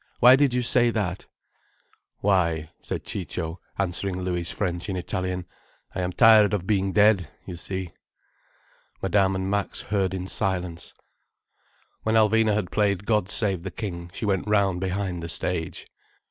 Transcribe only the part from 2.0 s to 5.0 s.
"Why," said Ciccio, answering Louis' French in